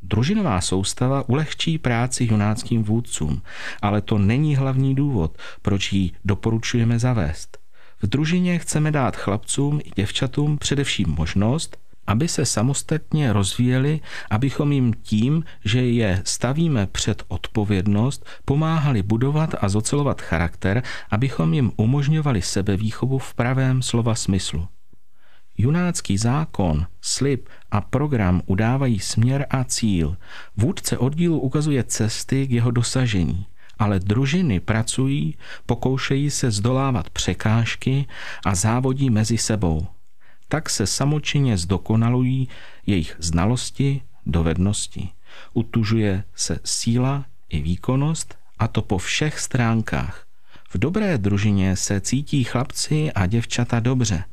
Družinová 0.02 0.62
soustava 0.62 1.30
ulehčí 1.30 1.78
práci 1.78 2.24
junáckým 2.24 2.84
vůdcům, 2.84 3.42
ale 3.82 4.02
to 4.02 4.18
není 4.18 4.56
hlavní 4.56 4.96
důvod, 4.96 5.38
proč 5.62 5.94
ji 5.94 6.12
doporučujeme 6.26 7.00
zavést– 7.00 7.57
v 8.02 8.08
družině 8.08 8.60
chceme 8.60 8.92
dát 8.92 9.16
chlapcům 9.16 9.80
i 9.84 9.92
děvčatům 9.96 10.58
především 10.58 11.10
možnost, 11.10 11.78
aby 12.08 12.28
se 12.28 12.46
samostatně 12.46 13.34
rozvíjeli, 13.34 14.00
abychom 14.30 14.72
jim 14.72 14.94
tím, 14.94 15.44
že 15.66 15.82
je 15.82 16.22
stavíme 16.26 16.88
před 16.88 17.24
odpovědnost, 17.28 18.26
pomáhali 18.46 19.04
budovat 19.04 19.56
a 19.62 19.70
zocelovat 19.70 20.22
charakter, 20.22 20.84
abychom 21.10 21.54
jim 21.54 21.72
umožňovali 21.78 22.42
sebevýchovu 22.42 23.18
v 23.20 23.34
pravém 23.34 23.82
slova 23.82 24.16
smyslu. 24.16 24.68
Junácký 25.58 26.18
zákon, 26.18 26.86
slib 27.02 27.50
a 27.72 27.82
program 27.82 28.42
udávají 28.46 29.00
směr 29.00 29.46
a 29.50 29.64
cíl. 29.64 30.18
Vůdce 30.58 30.98
oddílu 30.98 31.40
ukazuje 31.40 31.84
cesty 31.84 32.48
k 32.48 32.52
jeho 32.52 32.72
dosažení– 32.72 33.46
ale 33.80 34.00
družiny 34.00 34.60
pracují, 34.60 35.36
pokoušejí 35.66 36.30
se 36.30 36.52
zdolávat 36.52 37.10
překážky 37.10 38.06
a 38.46 38.56
závodí 38.56 39.10
mezi 39.10 39.38
sebou. 39.38 39.88
Tak 40.48 40.70
se 40.70 40.88
samočinně 40.88 41.58
zdokonalují 41.58 42.50
jejich 42.86 43.16
znalosti, 43.20 44.02
dovednosti. 44.26 45.10
Utužuje 45.54 46.24
se 46.36 46.60
síla 46.64 47.26
i 47.50 47.62
výkonnost 47.62 48.38
a 48.60 48.68
to 48.68 48.82
po 48.82 48.98
všech 48.98 49.40
stránkách. 49.40 50.26
V 50.70 50.78
dobré 50.78 51.18
družině 51.18 51.76
se 51.76 52.02
cítí 52.02 52.44
chlapci 52.44 53.12
a 53.12 53.26
děvčata 53.26 53.80
dobře. 53.80 54.24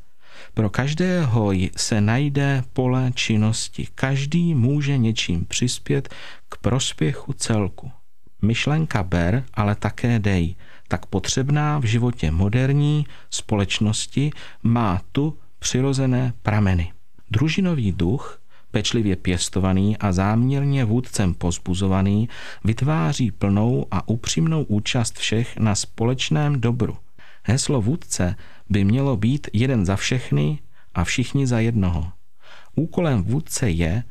Pro 0.54 0.70
každého 0.70 1.52
se 1.76 2.00
najde 2.00 2.64
pole 2.72 3.12
činnosti. 3.14 3.88
Každý 3.94 4.54
může 4.54 4.98
něčím 4.98 5.44
přispět 5.44 6.14
k 6.48 6.56
prospěchu 6.56 7.32
celku. 7.32 7.92
Myšlenka 8.44 9.02
ber, 9.02 9.44
ale 9.54 9.74
také 9.74 10.18
dej, 10.18 10.54
tak 10.88 11.06
potřebná 11.06 11.78
v 11.78 11.84
životě 11.84 12.30
moderní 12.30 13.06
společnosti, 13.30 14.30
má 14.62 15.02
tu 15.12 15.38
přirozené 15.58 16.32
prameny. 16.42 16.92
Družinový 17.30 17.92
duch, 17.92 18.40
pečlivě 18.70 19.16
pěstovaný 19.16 19.96
a 19.98 20.12
záměrně 20.12 20.84
vůdcem 20.84 21.34
pozbuzovaný, 21.34 22.28
vytváří 22.64 23.30
plnou 23.30 23.86
a 23.90 24.08
upřímnou 24.08 24.62
účast 24.62 25.18
všech 25.18 25.56
na 25.56 25.74
společném 25.74 26.60
dobru. 26.60 26.96
Heslo 27.44 27.80
vůdce 27.80 28.36
by 28.68 28.84
mělo 28.84 29.16
být 29.16 29.48
jeden 29.52 29.86
za 29.86 29.96
všechny 29.96 30.58
a 30.94 31.04
všichni 31.04 31.46
za 31.46 31.60
jednoho. 31.60 32.12
Úkolem 32.76 33.22
vůdce 33.22 33.70
je, 33.70 34.04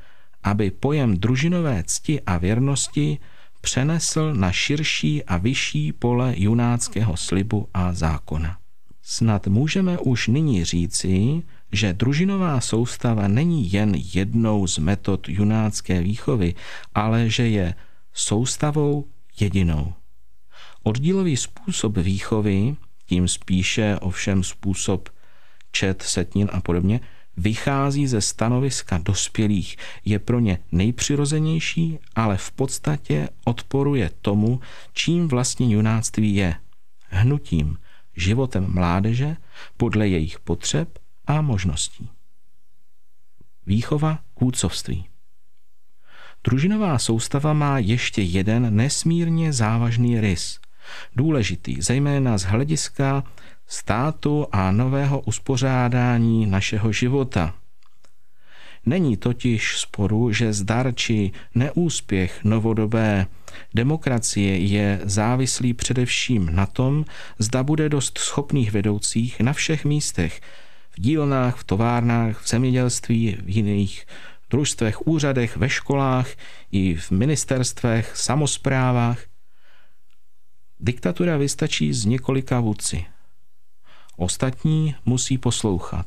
aby 0.44 0.72
pojem 0.72 1.18
družinové 1.18 1.84
cti 1.86 2.22
a 2.22 2.38
věrnosti 2.38 3.20
přenesl 3.64 4.34
na 4.34 4.52
širší 4.52 5.24
a 5.24 5.38
vyšší 5.38 5.94
pole 5.94 6.34
junáckého 6.38 7.18
slibu 7.18 7.68
a 7.74 7.94
zákona. 7.94 8.58
Snad 9.02 9.48
můžeme 9.48 9.98
už 9.98 10.28
nyní 10.28 10.66
říci, 10.66 11.44
že 11.72 11.94
družinová 11.94 12.62
soustava 12.62 13.28
není 13.28 13.74
jen 13.74 13.96
jednou 13.96 14.68
z 14.68 14.78
metod 14.78 15.30
junácké 15.30 16.02
výchovy, 16.02 16.56
ale 16.96 17.30
že 17.30 17.48
je 17.48 17.76
soustavou 18.14 19.06
jedinou. 19.40 19.94
Oddílový 20.84 21.38
způsob 21.38 21.98
výchovy 21.98 22.76
tím 23.06 23.28
spíše 23.28 23.98
ovšem 24.02 24.44
způsob 24.44 25.10
čet, 25.72 26.02
setnin 26.02 26.50
a 26.54 26.62
podobně, 26.62 27.00
vychází 27.38 28.08
ze 28.08 28.22
stanoviska 28.22 28.98
dospělých, 28.98 29.78
je 30.06 30.20
pro 30.20 30.40
ně 30.40 30.60
nejpřirozenější, 30.72 32.00
ale 32.16 32.38
v 32.38 32.52
podstatě 32.52 33.30
odporuje 33.46 34.12
tomu, 34.22 34.60
čím 34.94 35.28
vlastně 35.28 35.74
junáctví 35.74 36.36
je. 36.36 36.56
Hnutím, 37.10 37.78
životem 38.16 38.74
mládeže 38.74 39.38
podle 39.78 40.08
jejich 40.08 40.40
potřeb 40.40 41.00
a 41.28 41.42
možností. 41.42 42.10
Výchova 43.66 44.20
k 44.38 44.42
vůdcovství. 44.42 45.06
Družinová 46.44 47.00
soustava 47.00 47.54
má 47.54 47.80
ještě 47.80 48.22
jeden 48.22 48.76
nesmírně 48.76 49.54
závažný 49.54 50.20
rys. 50.22 50.60
Důležitý, 51.16 51.82
zejména 51.82 52.38
z 52.38 52.44
hlediska 52.44 53.24
státu 53.68 54.48
a 54.52 54.72
nového 54.72 55.20
uspořádání 55.20 56.46
našeho 56.46 56.92
života. 56.92 57.54
Není 58.86 59.18
totiž 59.18 59.78
sporu, 59.78 60.32
že 60.32 60.54
zdar 60.54 60.96
či 60.96 61.32
neúspěch 61.56 62.44
novodobé 62.44 63.28
demokracie 63.76 64.58
je 64.58 65.00
závislý 65.04 65.74
především 65.74 66.56
na 66.56 66.66
tom, 66.66 67.06
zda 67.40 67.64
bude 67.64 67.90
dost 67.90 68.18
schopných 68.18 68.72
vedoucích 68.72 69.40
na 69.40 69.54
všech 69.54 69.86
místech, 69.86 70.42
v 70.92 71.02
dílnách, 71.02 71.58
v 71.58 71.64
továrnách, 71.64 72.42
v 72.42 72.50
zemědělství, 72.50 73.38
v 73.42 73.50
jiných 73.50 74.06
družstvech, 74.50 75.08
úřadech, 75.08 75.58
ve 75.58 75.70
školách 75.70 76.30
i 76.72 76.96
v 76.96 77.12
ministerstvech, 77.12 78.12
samozprávách. 78.16 79.20
Diktatura 80.80 81.38
vystačí 81.38 81.94
z 81.94 82.06
několika 82.06 82.60
vůdci. 82.60 83.06
Ostatní 84.18 84.96
musí 85.06 85.38
poslouchat. 85.38 86.06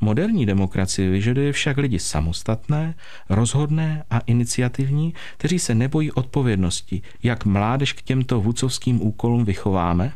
Moderní 0.00 0.46
demokracie 0.46 1.10
vyžaduje 1.10 1.52
však 1.52 1.76
lidi 1.76 1.98
samostatné, 1.98 2.94
rozhodné 3.28 4.04
a 4.10 4.18
iniciativní, 4.18 5.14
kteří 5.36 5.58
se 5.58 5.74
nebojí 5.74 6.12
odpovědnosti, 6.12 7.02
jak 7.22 7.44
mládež 7.44 7.92
k 7.92 8.02
těmto 8.02 8.40
vůcovským 8.40 9.02
úkolům 9.02 9.44
vychováme, 9.44 10.12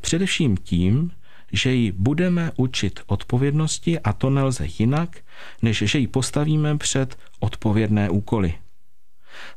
především 0.00 0.56
tím, 0.56 1.10
že 1.52 1.74
ji 1.74 1.92
budeme 1.92 2.52
učit 2.56 3.00
odpovědnosti 3.06 4.00
a 4.00 4.12
to 4.12 4.30
nelze 4.30 4.66
jinak, 4.78 5.18
než 5.62 5.82
že 5.86 5.98
ji 5.98 6.06
postavíme 6.06 6.78
před 6.78 7.18
odpovědné 7.40 8.10
úkoly. 8.10 8.54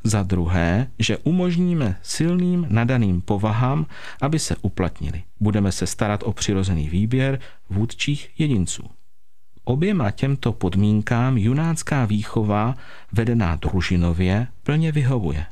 Za 0.03 0.23
druhé, 0.23 0.87
že 0.99 1.17
umožníme 1.17 1.99
silným 2.01 2.67
nadaným 2.69 3.21
povahám, 3.21 3.85
aby 4.21 4.39
se 4.39 4.55
uplatnili. 4.61 5.23
Budeme 5.39 5.71
se 5.71 5.87
starat 5.87 6.23
o 6.23 6.33
přirozený 6.33 6.89
výběr 6.89 7.39
vůdčích 7.69 8.29
jedinců. 8.37 8.83
Oběma 9.63 10.11
těmto 10.11 10.53
podmínkám 10.53 11.37
junácká 11.37 12.05
výchova, 12.05 12.75
vedená 13.11 13.55
družinově, 13.55 14.47
plně 14.63 14.91
vyhovuje. 14.91 15.45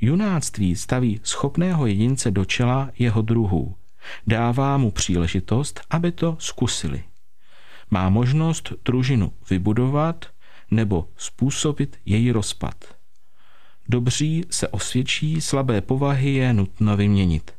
Junáctví 0.00 0.76
staví 0.76 1.20
schopného 1.22 1.86
jedince 1.86 2.30
do 2.30 2.44
čela 2.44 2.90
jeho 2.98 3.22
druhů. 3.22 3.74
Dává 4.26 4.76
mu 4.76 4.90
příležitost, 4.90 5.80
aby 5.90 6.12
to 6.12 6.36
zkusili. 6.38 7.04
Má 7.90 8.08
možnost 8.08 8.72
družinu 8.84 9.32
vybudovat 9.50 10.26
nebo 10.70 11.08
způsobit 11.16 11.98
její 12.06 12.32
rozpad. 12.32 12.97
Dobří 13.88 14.44
se 14.50 14.68
osvědčí, 14.68 15.40
slabé 15.40 15.80
povahy 15.80 16.30
je 16.34 16.52
nutno 16.52 16.96
vyměnit. 16.96 17.50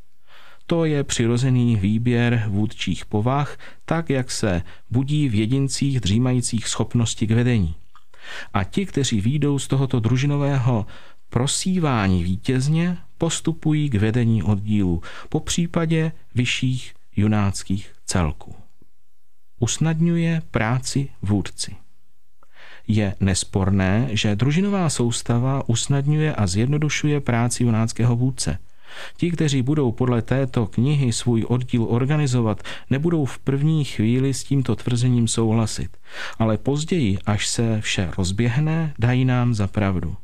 To 0.65 0.86
je 0.86 1.03
přirozený 1.03 1.75
výběr 1.75 2.45
vůdčích 2.48 3.05
povah, 3.05 3.57
tak 3.86 4.09
jak 4.09 4.31
se 4.31 4.62
budí 4.89 5.29
v 5.29 5.36
jedincích 5.36 5.99
dřímajících 5.99 6.67
schopnosti 6.67 7.27
k 7.27 7.32
vedení. 7.32 7.75
A 8.54 8.63
ti, 8.63 8.86
kteří 8.86 9.21
výjdou 9.21 9.60
z 9.60 9.67
tohoto 9.67 9.99
družinového 9.99 10.86
prosívání 11.30 12.23
vítězně, 12.23 12.97
postupují 13.17 13.89
k 13.89 13.95
vedení 13.95 14.43
oddílu, 14.43 15.01
po 15.30 15.39
případě 15.39 16.12
vyšších 16.36 16.93
junáckých 17.15 17.93
celků. 18.06 18.56
Usnadňuje 19.60 20.41
práci 20.51 21.10
vůdci. 21.21 21.75
Je 22.89 23.13
nesporné, 23.19 24.10
že 24.17 24.34
družinová 24.36 24.89
soustava 24.89 25.62
usnadňuje 25.69 26.34
a 26.34 26.47
zjednodušuje 26.47 27.21
práci 27.21 27.63
junáckého 27.63 28.15
vůdce. 28.15 28.58
Ti, 29.17 29.32
kteří 29.32 29.62
budou 29.62 29.91
podle 29.91 30.21
této 30.21 30.65
knihy 30.67 31.13
svůj 31.13 31.45
oddíl 31.47 31.86
organizovat, 31.89 32.63
nebudou 32.89 33.25
v 33.25 33.39
první 33.39 33.84
chvíli 33.86 34.34
s 34.34 34.43
tímto 34.43 34.75
tvrzením 34.75 35.28
souhlasit, 35.28 35.97
ale 36.39 36.58
později, 36.58 37.17
až 37.25 37.47
se 37.47 37.82
vše 37.82 38.10
rozběhne, 38.17 38.93
dají 38.99 39.25
nám 39.25 39.54
za 39.54 39.67
pravdu. 39.67 40.15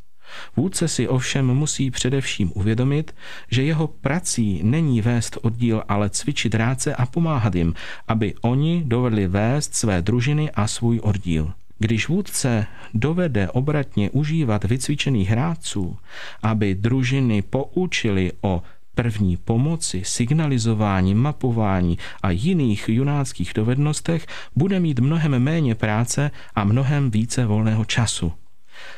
Vůdce 0.56 0.88
si 0.88 1.08
ovšem 1.08 1.46
musí 1.46 1.92
především 1.92 2.52
uvědomit, 2.56 3.16
že 3.52 3.64
jeho 3.64 3.88
prací 3.88 4.62
není 4.64 5.02
vést 5.02 5.38
oddíl, 5.42 5.84
ale 5.88 6.10
cvičit 6.10 6.56
rádce 6.56 6.96
a 6.96 7.06
pomáhat 7.06 7.56
jim, 7.56 7.74
aby 8.08 8.34
oni 8.42 8.84
dovedli 8.86 9.28
vést 9.28 9.76
své 9.76 10.02
družiny 10.02 10.52
a 10.52 10.68
svůj 10.68 11.00
oddíl. 11.04 11.54
Když 11.80 12.08
vůdce 12.08 12.68
dovede 12.94 13.50
obratně 13.50 14.10
užívat 14.10 14.64
vycvičených 14.64 15.30
hráčů, 15.30 15.98
aby 16.44 16.76
družiny 16.76 17.42
poučili 17.42 18.32
o 18.42 18.64
první 18.96 19.38
pomoci, 19.38 20.02
signalizování, 20.06 21.16
mapování 21.16 21.98
a 22.24 22.32
jiných 22.32 22.90
junáckých 22.90 23.52
dovednostech, 23.56 24.28
bude 24.56 24.80
mít 24.80 25.00
mnohem 25.00 25.40
méně 25.40 25.76
práce 25.76 26.32
a 26.56 26.64
mnohem 26.64 27.12
více 27.12 27.46
volného 27.46 27.86
času. 27.86 28.34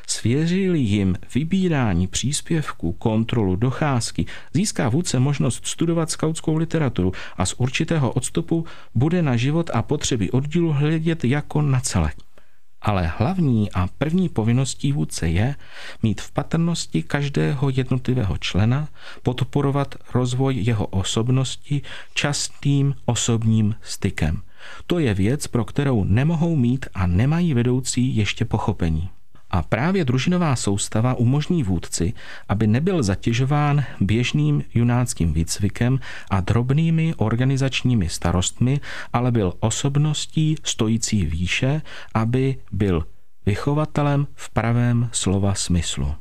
Svěřili 0.07 0.79
jim 0.79 1.17
vybírání 1.35 2.07
příspěvků, 2.07 2.91
kontrolu, 2.91 3.55
docházky, 3.55 4.25
získá 4.53 4.89
vůdce 4.89 5.19
možnost 5.19 5.67
studovat 5.67 6.11
skautskou 6.11 6.57
literaturu 6.57 7.11
a 7.37 7.45
z 7.45 7.53
určitého 7.57 8.11
odstupu 8.11 8.65
bude 8.95 9.21
na 9.21 9.35
život 9.35 9.69
a 9.73 9.81
potřeby 9.81 10.31
oddílu 10.31 10.71
hledět 10.71 11.23
jako 11.23 11.61
na 11.61 11.79
celek. 11.79 12.26
Ale 12.81 13.11
hlavní 13.17 13.71
a 13.71 13.87
první 13.97 14.29
povinností 14.29 14.91
vůdce 14.91 15.29
je 15.29 15.55
mít 16.03 16.21
v 16.21 16.31
patrnosti 16.31 17.03
každého 17.03 17.69
jednotlivého 17.69 18.37
člena, 18.37 18.87
podporovat 19.23 19.95
rozvoj 20.13 20.55
jeho 20.55 20.85
osobnosti 20.87 21.81
častým 22.13 22.95
osobním 23.05 23.75
stykem. 23.81 24.41
To 24.87 24.99
je 24.99 25.13
věc, 25.13 25.47
pro 25.47 25.65
kterou 25.65 26.03
nemohou 26.03 26.55
mít 26.55 26.85
a 26.93 27.07
nemají 27.07 27.53
vedoucí 27.53 28.15
ještě 28.15 28.45
pochopení. 28.45 29.09
A 29.49 29.61
právě 29.63 30.05
družinová 30.05 30.55
soustava 30.55 31.13
umožní 31.13 31.63
vůdci, 31.63 32.13
aby 32.49 32.67
nebyl 32.67 33.03
zatěžován 33.03 33.83
běžným 34.01 34.63
junáckým 34.73 35.33
výcvikem 35.33 35.99
a 36.29 36.41
drobnými 36.41 37.13
organizačními 37.17 38.09
starostmi, 38.09 38.79
ale 39.13 39.31
byl 39.31 39.53
osobností 39.59 40.55
stojící 40.63 41.25
výše, 41.25 41.81
aby 42.13 42.55
byl 42.71 43.05
vychovatelem 43.45 44.27
v 44.35 44.49
pravém 44.49 45.09
slova 45.11 45.53
smyslu. 45.53 46.15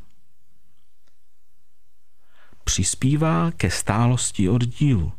Přispívá 2.65 3.51
ke 3.51 3.71
stálosti 3.71 4.49
oddílu. 4.49 5.13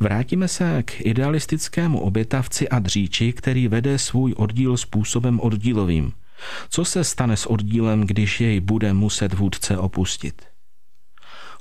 Vrátíme 0.00 0.48
se 0.48 0.82
k 0.82 1.00
idealistickému 1.00 2.00
obětavci 2.00 2.68
a 2.68 2.78
dříči, 2.78 3.32
který 3.32 3.68
vede 3.68 3.98
svůj 3.98 4.34
oddíl 4.36 4.76
způsobem 4.76 5.40
oddílovým– 5.40 6.12
co 6.68 6.84
se 6.84 7.04
stane 7.04 7.36
s 7.36 7.50
oddílem, 7.50 8.00
když 8.00 8.40
jej 8.40 8.60
bude 8.60 8.92
muset 8.92 9.34
vůdce 9.34 9.78
opustit? 9.78 10.42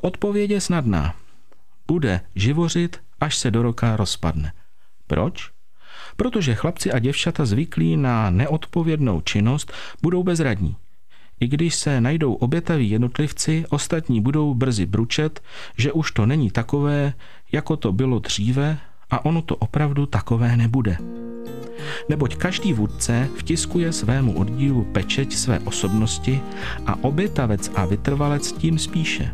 Odpověď 0.01 0.51
je 0.51 0.61
snadná. 0.61 1.15
Bude 1.87 2.21
živořit, 2.35 2.99
až 3.19 3.37
se 3.37 3.51
do 3.51 3.61
roka 3.61 3.95
rozpadne. 3.95 4.53
Proč? 5.07 5.51
Protože 6.15 6.55
chlapci 6.55 6.91
a 6.91 6.99
děvčata 6.99 7.45
zvyklí 7.45 7.97
na 7.97 8.29
neodpovědnou 8.29 9.21
činnost 9.21 9.73
budou 10.01 10.23
bezradní. 10.23 10.75
I 11.39 11.47
když 11.47 11.75
se 11.75 12.01
najdou 12.01 12.33
obětaví 12.33 12.89
jednotlivci, 12.89 13.65
ostatní 13.69 14.21
budou 14.21 14.53
brzy 14.53 14.85
bručet, 14.85 15.43
že 15.77 15.91
už 15.91 16.11
to 16.11 16.25
není 16.25 16.51
takové, 16.51 17.13
jako 17.51 17.77
to 17.77 17.91
bylo 17.91 18.19
dříve 18.19 18.77
a 19.09 19.25
ono 19.25 19.41
to 19.41 19.55
opravdu 19.55 20.05
takové 20.05 20.57
nebude 20.57 20.97
neboť 22.09 22.35
každý 22.35 22.73
vůdce 22.73 23.29
vtiskuje 23.35 23.93
svému 23.93 24.33
oddílu 24.33 24.83
pečeť 24.83 25.33
své 25.33 25.59
osobnosti 25.59 26.41
a 26.85 27.03
obětavec 27.03 27.71
a 27.75 27.85
vytrvalec 27.85 28.51
tím 28.51 28.79
spíše. 28.79 29.31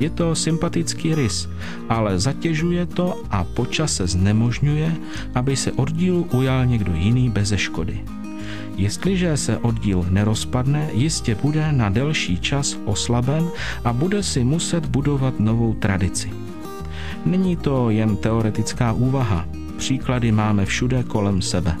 Je 0.00 0.10
to 0.10 0.34
sympatický 0.34 1.14
rys, 1.14 1.48
ale 1.88 2.18
zatěžuje 2.18 2.86
to 2.86 3.22
a 3.30 3.44
počase 3.44 4.06
znemožňuje, 4.06 4.96
aby 5.34 5.56
se 5.56 5.72
oddílu 5.72 6.26
ujal 6.32 6.66
někdo 6.66 6.92
jiný 6.94 7.30
beze 7.30 7.58
škody. 7.58 8.04
Jestliže 8.76 9.36
se 9.36 9.58
oddíl 9.58 10.06
nerozpadne, 10.10 10.90
jistě 10.92 11.34
bude 11.34 11.72
na 11.72 11.88
delší 11.88 12.38
čas 12.38 12.76
oslaben 12.84 13.48
a 13.84 13.92
bude 13.92 14.22
si 14.22 14.44
muset 14.44 14.86
budovat 14.86 15.40
novou 15.40 15.74
tradici. 15.74 16.43
Není 17.24 17.56
to 17.56 17.90
jen 17.90 18.16
teoretická 18.16 18.92
úvaha, 18.92 19.46
příklady 19.76 20.32
máme 20.32 20.66
všude 20.66 21.02
kolem 21.02 21.42
sebe. 21.42 21.76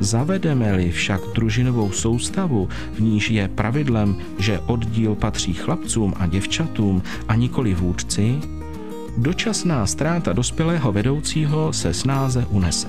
Zavedeme-li 0.00 0.90
však 0.90 1.20
družinovou 1.34 1.92
soustavu, 1.92 2.68
v 2.92 3.00
níž 3.00 3.30
je 3.30 3.48
pravidlem, 3.48 4.16
že 4.38 4.58
oddíl 4.58 5.14
patří 5.14 5.54
chlapcům 5.54 6.14
a 6.16 6.26
děvčatům 6.26 7.02
a 7.28 7.34
nikoli 7.34 7.74
vůdci, 7.74 8.40
dočasná 9.16 9.86
ztráta 9.86 10.32
dospělého 10.32 10.92
vedoucího 10.92 11.72
se 11.72 11.94
snáze 11.94 12.46
unese. 12.50 12.88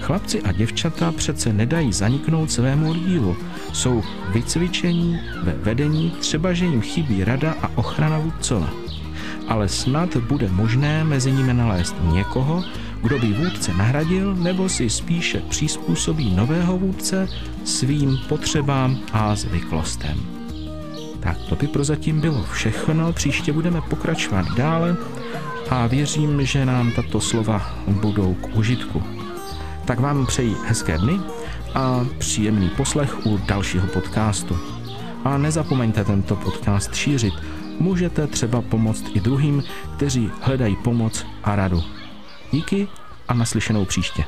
Chlapci 0.00 0.42
a 0.42 0.52
děvčata 0.52 1.12
přece 1.12 1.52
nedají 1.52 1.92
zaniknout 1.92 2.50
svému 2.50 2.90
oddílu. 2.90 3.36
Jsou 3.72 4.02
vycvičení 4.32 5.18
ve 5.42 5.52
vedení, 5.52 6.10
třeba 6.10 6.52
že 6.52 6.64
jim 6.64 6.80
chybí 6.80 7.24
rada 7.24 7.54
a 7.62 7.70
ochrana 7.74 8.18
vůdcova. 8.18 8.70
Ale 9.48 9.68
snad 9.68 10.16
bude 10.16 10.48
možné 10.48 11.04
mezi 11.04 11.32
nimi 11.32 11.54
nalézt 11.54 11.96
někoho, 12.02 12.64
kdo 13.02 13.18
by 13.18 13.32
vůdce 13.32 13.74
nahradil 13.74 14.34
nebo 14.34 14.68
si 14.68 14.90
spíše 14.90 15.42
přizpůsobí 15.48 16.34
nového 16.36 16.78
vůdce 16.78 17.28
svým 17.64 18.18
potřebám 18.28 18.98
a 19.12 19.34
zvyklostem. 19.34 20.20
Tak 21.20 21.38
to 21.48 21.56
by 21.56 21.66
prozatím 21.66 22.20
bylo 22.20 22.42
všechno, 22.52 23.12
příště 23.12 23.52
budeme 23.52 23.80
pokračovat 23.80 24.46
dále 24.56 24.96
a 25.70 25.86
věřím, 25.86 26.46
že 26.46 26.66
nám 26.66 26.92
tato 26.92 27.20
slova 27.20 27.74
budou 27.86 28.34
k 28.34 28.56
užitku. 28.56 29.02
Tak 29.84 30.00
vám 30.00 30.26
přeji 30.26 30.56
hezké 30.66 30.98
dny 30.98 31.20
a 31.74 32.06
příjemný 32.18 32.68
poslech 32.68 33.26
u 33.26 33.38
dalšího 33.38 33.86
podcastu. 33.86 34.58
A 35.24 35.38
nezapomeňte 35.38 36.04
tento 36.04 36.36
podcast 36.36 36.94
šířit. 36.94 37.34
Můžete 37.80 38.26
třeba 38.26 38.62
pomoct 38.62 39.04
i 39.14 39.20
druhým, 39.20 39.62
kteří 39.96 40.30
hledají 40.40 40.76
pomoc 40.76 41.26
a 41.42 41.56
radu. 41.56 41.82
Díky 42.52 42.88
a 43.28 43.34
naslyšenou 43.34 43.84
příště. 43.84 44.24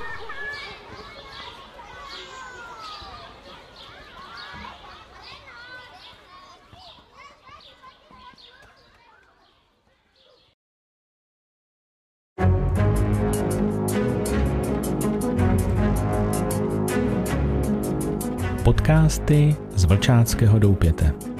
Podcasty 18.64 19.56
z 19.74 19.84
Vlčáckého 19.84 20.58
doupěte. 20.58 21.35